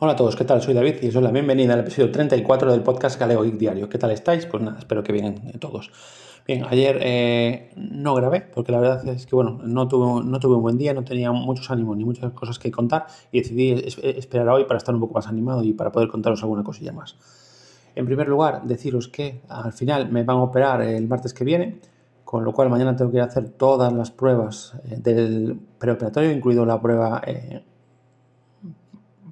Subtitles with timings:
[0.00, 0.62] Hola a todos, ¿qué tal?
[0.62, 3.88] Soy David y os la bienvenida al episodio 34 del podcast Galego Geek Diario.
[3.88, 4.46] ¿Qué tal estáis?
[4.46, 5.90] Pues nada, espero que bien todos.
[6.46, 10.54] Bien, ayer eh, no grabé porque la verdad es que bueno, no tuve, no tuve
[10.54, 14.48] un buen día, no tenía muchos ánimos ni muchas cosas que contar y decidí esperar
[14.50, 17.16] a hoy para estar un poco más animado y para poder contaros alguna cosilla más.
[17.96, 21.80] En primer lugar, deciros que al final me van a operar el martes que viene,
[22.24, 26.80] con lo cual mañana tengo que hacer todas las pruebas eh, del preoperatorio, incluido la
[26.80, 27.64] prueba eh,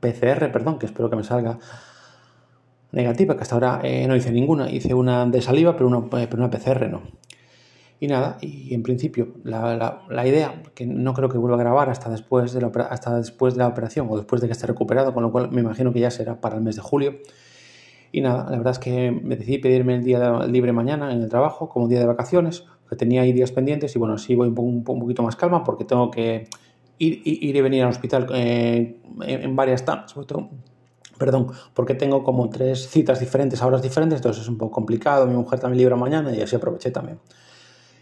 [0.00, 1.58] PCR, perdón, que espero que me salga
[2.92, 4.70] negativa, que hasta ahora eh, no hice ninguna.
[4.70, 7.02] Hice una de saliva, pero una, una PCR no.
[8.00, 11.90] Y nada, y en principio la, la, idea, que no creo que vuelva a grabar
[11.90, 15.12] hasta después, de la, hasta después de la operación o después de que esté recuperado,
[15.12, 17.16] con lo cual me imagino que ya será para el mes de julio.
[18.12, 21.28] Y nada, la verdad es que me decidí pedirme el día libre mañana en el
[21.28, 24.58] trabajo como día de vacaciones, que tenía ahí días pendientes y bueno, así voy un,
[24.58, 26.48] un poquito más calma porque tengo que
[26.98, 30.50] ir, y venir al hospital eh, en, varias tandas, sobre todo,
[31.18, 35.26] perdón, porque tengo como tres citas diferentes a horas diferentes, entonces es un poco complicado.
[35.26, 37.18] Mi mujer también libra mañana y así aproveché también.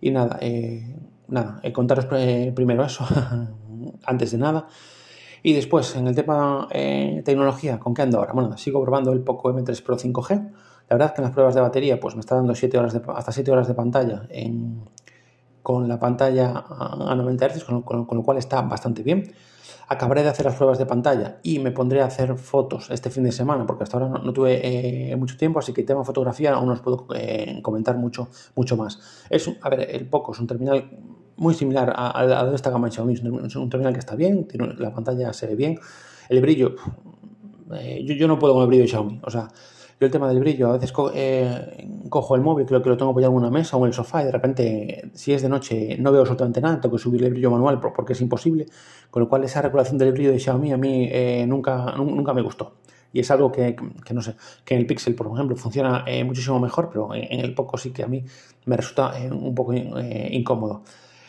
[0.00, 0.94] Y nada, eh,
[1.28, 3.06] nada, eh, contaros primero eso,
[4.04, 4.68] antes de nada.
[5.42, 6.68] Y después, en el tema
[7.24, 8.32] tecnología, ¿con qué ando ahora?
[8.32, 10.50] Bueno, sigo probando el Poco M3 Pro 5G.
[10.88, 12.94] La verdad es que en las pruebas de batería pues me está dando siete horas
[12.94, 14.80] de, hasta 7 horas de pantalla en,
[15.68, 19.34] con la pantalla a 90 Hz, con, lo cual está bastante bien.
[19.86, 23.22] Acabaré de hacer las pruebas de pantalla y me pondré a hacer fotos este fin
[23.24, 24.62] de semana, porque hasta ahora no, tuve
[25.10, 28.78] eh, mucho tiempo, así que tema fotografía aún no os puedo eh, comentar mucho, mucho
[28.78, 28.98] más.
[29.28, 30.88] Es, a ver, el Poco es un terminal
[31.36, 34.94] muy similar a, de esta gama Xiaomi, es un terminal que está bien, tiene, la
[34.94, 35.78] pantalla se ve bien,
[36.30, 36.76] el brillo,
[37.74, 39.48] eh, yo, yo, no puedo con el brillo de Xiaomi, o sea,
[40.00, 43.10] yo el tema del brillo, a veces eh, cojo el móvil, creo que lo tengo
[43.10, 45.96] apoyado en una mesa o en el sofá y de repente, si es de noche,
[45.98, 48.66] no veo absolutamente nada, tengo que subirle el brillo manual porque es imposible,
[49.10, 52.42] con lo cual esa regulación del brillo de Xiaomi a mí eh, nunca, nunca me
[52.42, 52.76] gustó.
[53.12, 53.74] Y es algo que,
[54.12, 57.54] no sé, que en el Pixel, por ejemplo, funciona eh, muchísimo mejor, pero en, el
[57.54, 58.22] Poco sí que a mí
[58.66, 60.82] me resulta un poco incómodo.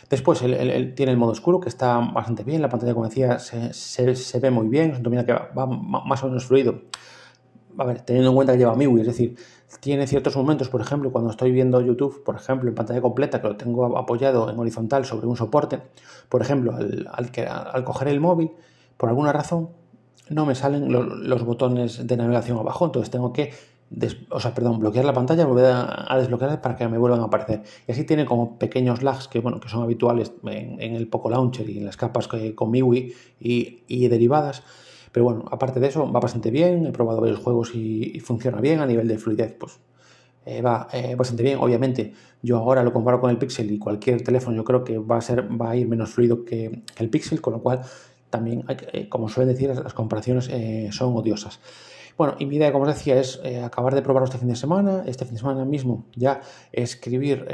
[0.10, 3.74] Después él, tiene el modo oscuro que está bastante bien, la pantalla como decía se,
[3.74, 6.82] se, ve muy bien, es un que va más o menos fluido
[7.80, 9.36] a ver, teniendo en cuenta que lleva MIUI, es decir,
[9.80, 13.48] tiene ciertos momentos, por ejemplo, cuando estoy viendo YouTube, por ejemplo, en pantalla completa, que
[13.48, 15.80] lo tengo apoyado en horizontal sobre un soporte,
[16.28, 18.52] por ejemplo, al, al, coger el móvil,
[18.98, 19.70] por alguna razón,
[20.30, 23.52] no me salen los, botones de navegación abajo, entonces tengo que
[24.30, 27.64] o sea, perdón, bloquear la pantalla, volver a, desbloquear para que me vuelvan a aparecer.
[27.88, 31.68] Y así tiene como pequeños lags que, bueno, que son habituales en, el Poco Launcher
[31.68, 34.62] y en las capas que, con MIUI y derivadas
[35.12, 36.86] pero bueno, aparte de eso, va bastante bien.
[36.86, 38.80] He probado varios juegos y, funciona bien.
[38.80, 39.80] A nivel de fluidez, pues
[40.46, 41.58] eh, va eh, bastante bien.
[41.59, 45.18] Obviamente, yo ahora lo comparo con el Pixel y cualquier teléfono, yo creo que va
[45.18, 47.81] a, ser, va a ir menos fluido que, el Pixel, con lo cual
[48.30, 50.50] también, eh, como suelen decir, las, comparaciones
[50.96, 51.59] son odiosas.
[52.18, 55.03] Bueno, y mi idea, como os decía, es acabar de probarlo este fin de semana.
[55.06, 56.42] Este fin de semana mismo ya
[56.74, 57.48] escribir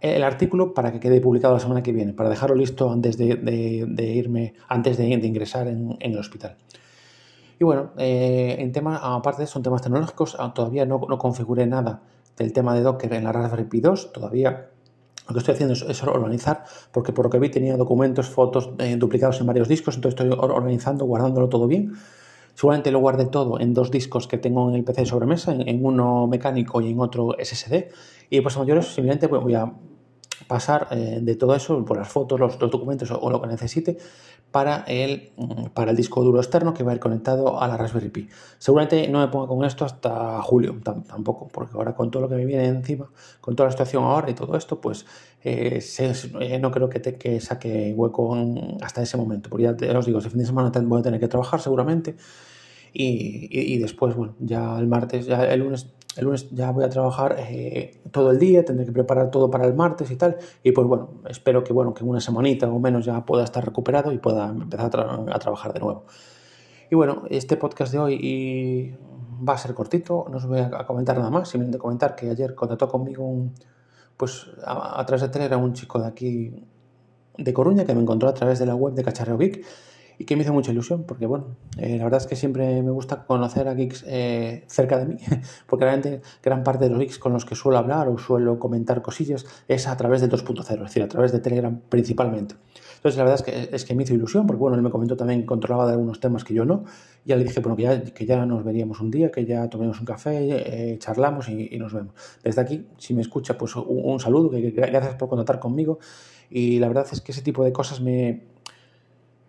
[0.00, 3.26] el artículo para que quede publicado la semana que viene, para dejarlo listo antes de,
[4.14, 6.56] irme, antes de, ingresar en, el hospital.
[7.58, 12.02] Y bueno, eh, en tema, aparte en temas tecnológicos, ah, todavía no, no, configuré nada
[12.36, 14.70] del tema de Docker en la Raspberry Pi 2, todavía
[15.28, 18.96] lo que estoy haciendo es, organizar, porque por lo que vi tenía documentos, fotos eh,
[18.96, 21.92] duplicados en varios discos, entonces estoy organizando, guardándolo todo bien.
[22.58, 25.86] Seguramente lo guardé todo en dos discos que tengo en el PC de sobremesa, en,
[25.86, 27.86] uno mecánico y en otro SSD.
[28.30, 29.72] Y pues mayores simplemente voy a
[30.48, 33.98] pasar eh, de todo eso por las fotos, los, documentos o, lo que necesite
[34.50, 37.76] para el, mm, para el disco duro externo que va a ir conectado a la
[37.76, 38.28] Raspberry Pi.
[38.58, 42.36] Seguramente no me ponga con esto hasta julio, tampoco, porque ahora con todo lo que
[42.36, 43.10] me viene encima,
[43.42, 45.04] con toda la situación ahora y todo esto, pues
[45.44, 45.80] eh,
[46.40, 48.36] eh, no creo que, te, que saque hueco
[48.80, 49.50] hasta ese momento.
[49.50, 52.16] Porque ya os digo, ese fin de semana voy a tener que trabajar seguramente.
[52.94, 56.84] Y, y, y después, bueno, ya el martes, ya el lunes el lunes ya voy
[56.84, 60.36] a trabajar eh, todo el día, tendré que preparar todo para el martes y tal.
[60.62, 63.64] Y pues bueno, espero que, bueno, que en una semanita o menos ya pueda estar
[63.64, 66.04] recuperado y pueda empezar a, trabajar de nuevo.
[66.90, 68.98] Y bueno, este podcast de hoy
[69.48, 72.54] va a ser cortito, no os voy a comentar nada más, simplemente comentar que ayer
[72.54, 73.54] contactó conmigo un,
[74.16, 76.66] pues a, través de tener a un chico de aquí
[77.36, 79.64] de Coruña que me encontró a través de la web de Cacharreo Geek
[80.18, 82.90] y que me hizo mucha ilusión, porque bueno, eh, la verdad es que siempre me
[82.90, 85.16] gusta conocer a geeks eh, cerca de mí,
[85.66, 89.00] porque realmente gran parte de los geeks con los que suelo hablar o suelo comentar
[89.00, 92.56] cosillas es a través del 2.0, es decir, a través de Telegram principalmente.
[92.96, 95.16] Entonces la verdad es que, es que me hizo ilusión, porque bueno, él me comentó
[95.16, 96.84] también que controlaba de algunos temas que yo no,
[97.24, 100.00] ya le dije bueno, que, ya, que ya nos veríamos un día, que ya tomemos
[100.00, 102.12] un café, eh, charlamos y, nos vemos.
[102.42, 106.00] Desde aquí, si me escucha, pues un, un saludo, que gracias por contactar conmigo,
[106.50, 108.57] y la verdad es que ese tipo de cosas me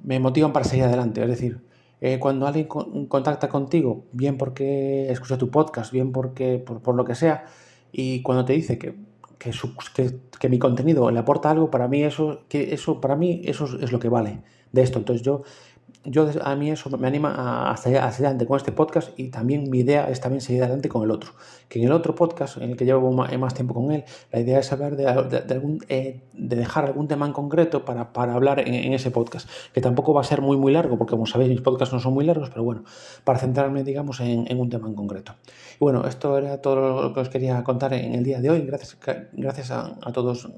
[0.04, 1.22] me motivan para seguir adelante.
[1.22, 1.62] Es decir,
[2.01, 2.68] eh, cuando alguien
[3.07, 7.46] contacta contigo, bien porque escucha tu podcast, bien porque por, lo que sea,
[7.92, 8.96] y cuando te dice que,
[9.38, 9.51] que,
[10.40, 13.92] que, mi contenido le aporta algo, para mí eso, que eso, para mí eso es
[13.92, 14.42] lo que vale
[14.72, 15.00] de esto.
[15.00, 15.44] Entonces yo
[16.06, 19.80] yo a mí eso me anima a seguir adelante con este podcast y también mi
[19.80, 21.31] idea es también seguir adelante con el otro.
[21.68, 24.60] Que en el otro podcast, en el que llevo más, tiempo con él, la idea
[24.60, 25.04] es hablar de,
[25.90, 30.13] eh, de dejar algún tema en concreto para, para hablar en, ese podcast, que tampoco
[30.13, 32.50] va a ser muy muy largo, porque como sabéis mis podcasts no son muy largos,
[32.50, 32.84] pero bueno,
[33.25, 35.36] para centrarme digamos en, un tema en concreto.
[35.75, 38.62] Y bueno, esto era todo lo que os quería contar en el día de hoy.
[38.62, 38.98] Gracias,
[39.34, 40.50] gracias a, a todos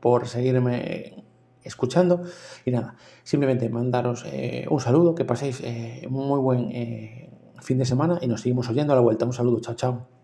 [0.00, 1.27] por seguirme
[1.68, 2.22] escuchando.
[2.64, 7.30] Y nada, simplemente mandaros eh, un saludo, que paséis eh, muy buen eh,
[7.60, 9.24] fin de semana y nos seguimos oyendo a la vuelta.
[9.24, 10.17] Un saludo, chao, chao.